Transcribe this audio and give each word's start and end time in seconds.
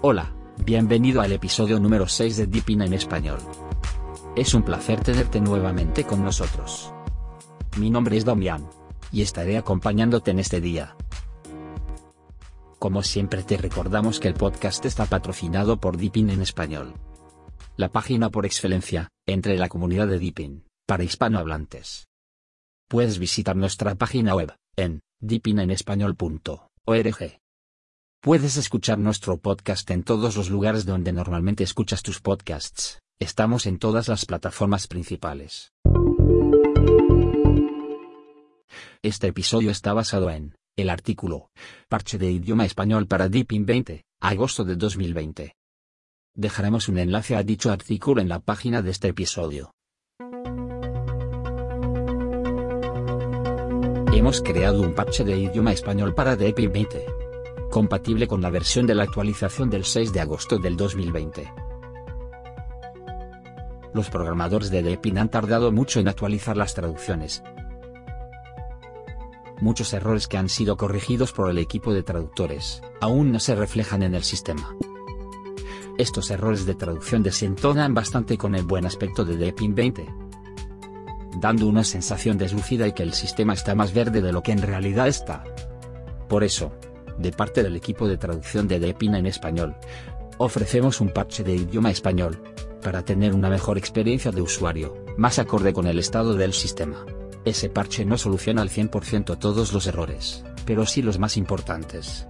Hola, 0.00 0.32
bienvenido 0.64 1.22
al 1.22 1.32
episodio 1.32 1.80
número 1.80 2.06
6 2.06 2.36
de 2.36 2.46
Deepin 2.46 2.82
en 2.82 2.92
español. 2.92 3.40
Es 4.36 4.54
un 4.54 4.62
placer 4.62 5.00
tenerte 5.00 5.40
nuevamente 5.40 6.04
con 6.04 6.22
nosotros. 6.22 6.92
Mi 7.78 7.90
nombre 7.90 8.16
es 8.16 8.24
Damián, 8.24 8.64
y 9.10 9.22
estaré 9.22 9.58
acompañándote 9.58 10.30
en 10.30 10.38
este 10.38 10.60
día. 10.60 10.94
Como 12.78 13.02
siempre 13.02 13.42
te 13.42 13.56
recordamos 13.56 14.20
que 14.20 14.28
el 14.28 14.34
podcast 14.34 14.86
está 14.86 15.06
patrocinado 15.06 15.80
por 15.80 15.96
Deepin 15.96 16.30
en 16.30 16.42
español. 16.42 16.94
La 17.76 17.88
página 17.88 18.30
por 18.30 18.46
excelencia, 18.46 19.08
entre 19.26 19.58
la 19.58 19.68
comunidad 19.68 20.06
de 20.06 20.20
Deepin, 20.20 20.62
para 20.86 21.02
hispanohablantes. 21.02 22.06
Puedes 22.88 23.18
visitar 23.18 23.56
nuestra 23.56 23.96
página 23.96 24.36
web, 24.36 24.54
en 24.76 25.00
deepinenespañol.org. 25.18 27.40
Puedes 28.20 28.56
escuchar 28.56 28.98
nuestro 28.98 29.36
podcast 29.36 29.88
en 29.92 30.02
todos 30.02 30.36
los 30.36 30.50
lugares 30.50 30.84
donde 30.84 31.12
normalmente 31.12 31.62
escuchas 31.62 32.02
tus 32.02 32.20
podcasts. 32.20 32.98
Estamos 33.20 33.64
en 33.66 33.78
todas 33.78 34.08
las 34.08 34.26
plataformas 34.26 34.88
principales. 34.88 35.72
Este 39.02 39.28
episodio 39.28 39.70
está 39.70 39.92
basado 39.92 40.30
en 40.30 40.56
el 40.76 40.90
artículo 40.90 41.52
Parche 41.88 42.18
de 42.18 42.32
idioma 42.32 42.64
español 42.64 43.06
para 43.06 43.28
Deepin 43.28 43.64
20, 43.64 44.04
agosto 44.20 44.64
de 44.64 44.74
2020. 44.74 45.54
Dejaremos 46.34 46.88
un 46.88 46.98
enlace 46.98 47.36
a 47.36 47.44
dicho 47.44 47.70
artículo 47.70 48.20
en 48.20 48.28
la 48.28 48.40
página 48.40 48.82
de 48.82 48.90
este 48.90 49.08
episodio. 49.08 49.70
Hemos 54.12 54.42
creado 54.42 54.82
un 54.82 54.96
parche 54.96 55.22
de 55.22 55.38
idioma 55.38 55.70
español 55.72 56.16
para 56.16 56.34
Deepin 56.34 56.72
20 56.72 57.17
compatible 57.78 58.26
con 58.26 58.42
la 58.42 58.50
versión 58.50 58.88
de 58.88 58.96
la 58.96 59.04
actualización 59.04 59.70
del 59.70 59.84
6 59.84 60.12
de 60.12 60.18
agosto 60.18 60.58
del 60.58 60.76
2020. 60.76 61.48
Los 63.94 64.10
programadores 64.10 64.72
de 64.72 64.82
Deepin 64.82 65.16
han 65.16 65.30
tardado 65.30 65.70
mucho 65.70 66.00
en 66.00 66.08
actualizar 66.08 66.56
las 66.56 66.74
traducciones. 66.74 67.40
Muchos 69.60 69.92
errores 69.92 70.26
que 70.26 70.38
han 70.38 70.48
sido 70.48 70.76
corregidos 70.76 71.30
por 71.30 71.50
el 71.50 71.58
equipo 71.58 71.94
de 71.94 72.02
traductores, 72.02 72.82
aún 73.00 73.30
no 73.30 73.38
se 73.38 73.54
reflejan 73.54 74.02
en 74.02 74.16
el 74.16 74.24
sistema. 74.24 74.74
Estos 75.98 76.32
errores 76.32 76.66
de 76.66 76.74
traducción 76.74 77.22
desentonan 77.22 77.94
bastante 77.94 78.36
con 78.36 78.56
el 78.56 78.64
buen 78.64 78.86
aspecto 78.86 79.24
de 79.24 79.36
Deepin 79.36 79.76
20, 79.76 80.04
dando 81.40 81.68
una 81.68 81.84
sensación 81.84 82.38
deslucida 82.38 82.88
y 82.88 82.92
que 82.92 83.04
el 83.04 83.14
sistema 83.14 83.52
está 83.52 83.76
más 83.76 83.94
verde 83.94 84.20
de 84.20 84.32
lo 84.32 84.42
que 84.42 84.50
en 84.50 84.62
realidad 84.62 85.06
está. 85.06 85.44
Por 86.28 86.42
eso, 86.42 86.72
de 87.18 87.32
parte 87.32 87.62
del 87.62 87.76
equipo 87.76 88.08
de 88.08 88.16
traducción 88.16 88.68
de 88.68 88.80
Depina 88.80 89.18
en 89.18 89.26
español. 89.26 89.76
Ofrecemos 90.38 91.00
un 91.00 91.08
parche 91.08 91.42
de 91.42 91.54
idioma 91.54 91.90
español, 91.90 92.40
para 92.82 93.04
tener 93.04 93.34
una 93.34 93.50
mejor 93.50 93.78
experiencia 93.78 94.30
de 94.30 94.40
usuario, 94.40 94.96
más 95.16 95.38
acorde 95.38 95.72
con 95.72 95.86
el 95.86 95.98
estado 95.98 96.34
del 96.34 96.52
sistema. 96.52 97.04
Ese 97.44 97.68
parche 97.68 98.04
no 98.04 98.18
soluciona 98.18 98.62
al 98.62 98.70
100% 98.70 99.38
todos 99.38 99.72
los 99.72 99.86
errores, 99.86 100.44
pero 100.64 100.86
sí 100.86 101.02
los 101.02 101.18
más 101.18 101.36
importantes. 101.36 102.26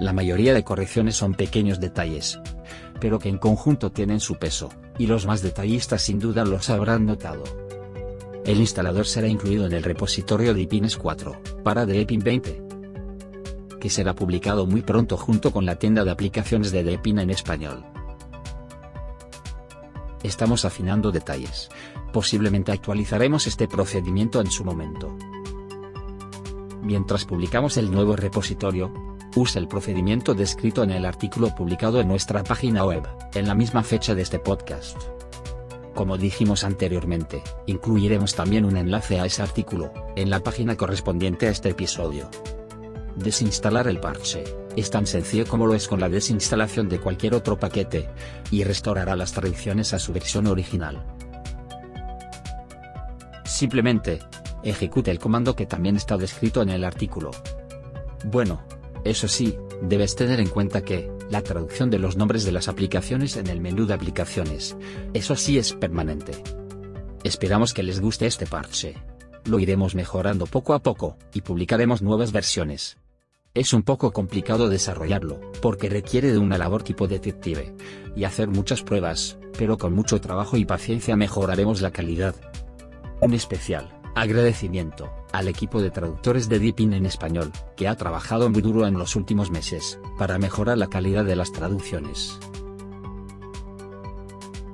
La 0.00 0.12
mayoría 0.12 0.54
de 0.54 0.62
correcciones 0.62 1.16
son 1.16 1.34
pequeños 1.34 1.80
detalles, 1.80 2.38
pero 3.00 3.18
que 3.18 3.28
en 3.28 3.38
conjunto 3.38 3.90
tienen 3.90 4.20
su 4.20 4.36
peso, 4.36 4.68
y 4.98 5.06
los 5.06 5.26
más 5.26 5.42
detallistas 5.42 6.02
sin 6.02 6.18
duda 6.18 6.44
los 6.44 6.70
habrán 6.70 7.06
notado. 7.06 7.44
El 8.44 8.60
instalador 8.60 9.06
será 9.06 9.26
incluido 9.26 9.66
en 9.66 9.72
el 9.72 9.82
repositorio 9.82 10.54
de 10.54 10.60
IPINES 10.60 10.96
4, 10.96 11.40
para 11.64 11.86
Deepin 11.86 12.20
20, 12.20 12.62
será 13.90 14.14
publicado 14.14 14.66
muy 14.66 14.82
pronto 14.82 15.16
junto 15.16 15.52
con 15.52 15.66
la 15.66 15.76
tienda 15.76 16.04
de 16.04 16.10
aplicaciones 16.10 16.72
de 16.72 16.84
Depina 16.84 17.22
en 17.22 17.30
español. 17.30 17.84
Estamos 20.22 20.64
afinando 20.64 21.12
detalles, 21.12 21.68
posiblemente 22.12 22.72
actualizaremos 22.72 23.46
este 23.46 23.68
procedimiento 23.68 24.40
en 24.40 24.50
su 24.50 24.64
momento. 24.64 25.16
Mientras 26.82 27.24
publicamos 27.24 27.76
el 27.76 27.90
nuevo 27.90 28.16
repositorio, 28.16 28.92
usa 29.36 29.60
el 29.60 29.68
procedimiento 29.68 30.34
descrito 30.34 30.82
en 30.82 30.90
el 30.90 31.04
artículo 31.04 31.54
publicado 31.54 32.00
en 32.00 32.08
nuestra 32.08 32.42
página 32.42 32.84
web, 32.84 33.06
en 33.34 33.46
la 33.46 33.54
misma 33.54 33.82
fecha 33.82 34.14
de 34.14 34.22
este 34.22 34.38
podcast. 34.38 34.96
Como 35.94 36.18
dijimos 36.18 36.64
anteriormente, 36.64 37.42
incluiremos 37.66 38.34
también 38.34 38.64
un 38.64 38.76
enlace 38.76 39.18
a 39.18 39.26
ese 39.26 39.42
artículo, 39.42 39.92
en 40.14 40.30
la 40.30 40.40
página 40.40 40.76
correspondiente 40.76 41.46
a 41.46 41.50
este 41.50 41.70
episodio. 41.70 42.28
Desinstalar 43.16 43.88
el 43.88 43.98
parche, 43.98 44.44
es 44.76 44.90
tan 44.90 45.06
sencillo 45.06 45.46
como 45.46 45.66
lo 45.66 45.74
es 45.74 45.88
con 45.88 46.00
la 46.00 46.10
desinstalación 46.10 46.88
de 46.88 47.00
cualquier 47.00 47.34
otro 47.34 47.58
paquete, 47.58 48.10
y 48.50 48.62
restaurará 48.62 49.16
las 49.16 49.32
traducciones 49.32 49.94
a 49.94 49.98
su 49.98 50.12
versión 50.12 50.46
original. 50.46 51.02
Simplemente, 53.44 54.18
ejecute 54.62 55.10
el 55.10 55.18
comando 55.18 55.56
que 55.56 55.64
también 55.64 55.96
está 55.96 56.18
descrito 56.18 56.60
en 56.60 56.68
el 56.68 56.84
artículo. 56.84 57.30
Bueno, 58.24 58.62
eso 59.04 59.28
sí, 59.28 59.56
debes 59.80 60.14
tener 60.14 60.40
en 60.40 60.48
cuenta 60.48 60.82
que, 60.82 61.10
la 61.30 61.42
traducción 61.42 61.90
de 61.90 61.98
los 61.98 62.16
nombres 62.16 62.44
de 62.44 62.52
las 62.52 62.68
aplicaciones 62.68 63.36
en 63.36 63.46
el 63.46 63.60
menú 63.60 63.86
de 63.86 63.94
aplicaciones, 63.94 64.76
eso 65.14 65.36
sí 65.36 65.58
es 65.58 65.72
permanente. 65.72 66.32
Esperamos 67.24 67.72
que 67.72 67.82
les 67.82 68.00
guste 68.00 68.26
este 68.26 68.46
parche. 68.46 68.94
Lo 69.44 69.58
iremos 69.58 69.94
mejorando 69.94 70.46
poco 70.46 70.74
a 70.74 70.82
poco, 70.82 71.16
y 71.32 71.40
publicaremos 71.40 72.02
nuevas 72.02 72.30
versiones. 72.30 72.98
Es 73.56 73.72
un 73.72 73.82
poco 73.82 74.12
complicado 74.12 74.68
desarrollarlo, 74.68 75.40
porque 75.62 75.88
requiere 75.88 76.30
de 76.30 76.36
una 76.36 76.58
labor 76.58 76.82
tipo 76.82 77.08
detective, 77.08 77.74
y 78.14 78.24
hacer 78.24 78.48
muchas 78.48 78.82
pruebas, 78.82 79.38
pero 79.56 79.78
con 79.78 79.94
mucho 79.94 80.20
trabajo 80.20 80.58
y 80.58 80.66
paciencia 80.66 81.16
mejoraremos 81.16 81.80
la 81.80 81.90
calidad. 81.90 82.34
Un 83.22 83.32
especial 83.32 83.98
agradecimiento 84.14 85.10
al 85.32 85.48
equipo 85.48 85.80
de 85.80 85.90
traductores 85.90 86.50
de 86.50 86.58
Deepin 86.58 86.92
en 86.92 87.06
español, 87.06 87.50
que 87.78 87.88
ha 87.88 87.96
trabajado 87.96 88.50
muy 88.50 88.60
duro 88.60 88.86
en 88.86 88.98
los 88.98 89.16
últimos 89.16 89.50
meses, 89.50 89.98
para 90.18 90.38
mejorar 90.38 90.76
la 90.76 90.88
calidad 90.88 91.24
de 91.24 91.36
las 91.36 91.50
traducciones. 91.50 92.38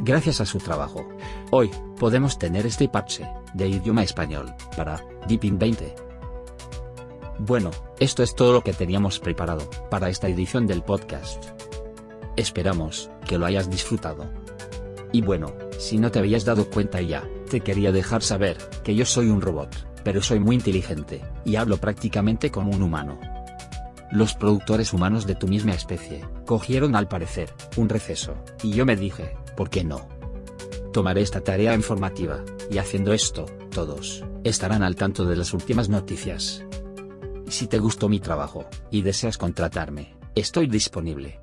Gracias 0.00 0.40
a 0.40 0.46
su 0.46 0.58
trabajo, 0.58 1.06
hoy, 1.52 1.70
podemos 2.00 2.40
tener 2.40 2.66
este 2.66 2.88
parche, 2.88 3.24
de 3.54 3.68
idioma 3.68 4.02
español, 4.02 4.52
para 4.76 5.00
Deepin 5.28 5.60
20. 5.60 6.13
Bueno, 7.38 7.72
esto 7.98 8.22
es 8.22 8.36
todo 8.36 8.52
lo 8.52 8.62
que 8.62 8.72
teníamos 8.72 9.18
preparado 9.18 9.68
para 9.90 10.08
esta 10.08 10.28
edición 10.28 10.68
del 10.68 10.82
podcast. 10.82 11.44
Esperamos 12.36 13.10
que 13.26 13.38
lo 13.38 13.46
hayas 13.46 13.68
disfrutado. 13.68 14.30
Y 15.10 15.20
bueno, 15.20 15.52
si 15.78 15.98
no 15.98 16.12
te 16.12 16.20
habías 16.20 16.44
dado 16.44 16.70
cuenta 16.70 17.00
ya, 17.00 17.28
te 17.50 17.60
quería 17.60 17.90
dejar 17.90 18.22
saber 18.22 18.56
que 18.84 18.94
yo 18.94 19.04
soy 19.04 19.30
un 19.30 19.40
robot, 19.40 19.68
pero 20.04 20.22
soy 20.22 20.38
muy 20.38 20.54
inteligente, 20.54 21.22
y 21.44 21.56
hablo 21.56 21.78
prácticamente 21.78 22.52
como 22.52 22.70
un 22.70 22.82
humano. 22.82 23.18
Los 24.12 24.34
productores 24.34 24.92
humanos 24.92 25.26
de 25.26 25.34
tu 25.34 25.48
misma 25.48 25.72
especie, 25.72 26.24
cogieron 26.46 26.94
al 26.94 27.08
parecer, 27.08 27.52
un 27.76 27.88
receso, 27.88 28.34
y 28.62 28.70
yo 28.70 28.86
me 28.86 28.96
dije, 28.96 29.36
¿por 29.56 29.70
qué 29.70 29.82
no? 29.82 30.08
Tomaré 30.92 31.22
esta 31.22 31.40
tarea 31.40 31.74
informativa, 31.74 32.44
y 32.70 32.78
haciendo 32.78 33.12
esto, 33.12 33.46
todos, 33.70 34.24
estarán 34.44 34.84
al 34.84 34.94
tanto 34.94 35.24
de 35.24 35.36
las 35.36 35.52
últimas 35.52 35.88
noticias. 35.88 36.64
Si 37.54 37.68
te 37.68 37.78
gustó 37.78 38.08
mi 38.08 38.18
trabajo, 38.18 38.68
y 38.90 39.02
deseas 39.02 39.38
contratarme, 39.38 40.16
estoy 40.34 40.66
disponible. 40.66 41.40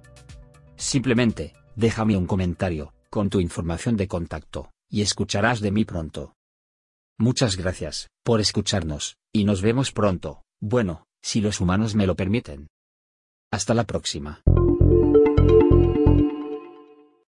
Simplemente, 0.76 1.54
déjame 1.78 2.18
un 2.18 2.28
comentario, 2.28 2.94
con 3.10 3.30
tu 3.30 3.40
información 3.40 3.96
de 3.96 4.10
contacto, 4.10 4.72
y 4.90 5.04
escucharás 5.04 5.62
de 5.62 5.72
mí 5.72 5.86
pronto. 5.86 6.36
Muchas 7.18 7.56
gracias, 7.56 8.10
por 8.26 8.42
escucharnos, 8.42 9.16
y 9.32 9.46
nos 9.46 9.62
vemos 9.62 9.94
pronto, 9.94 10.44
bueno, 10.60 11.06
si 11.22 11.40
los 11.40 11.62
humanos 11.62 11.96
me 11.96 12.06
lo 12.06 12.18
permiten. 12.18 12.68
Hasta 13.50 13.74
la 13.74 13.86
próxima. 13.86 14.42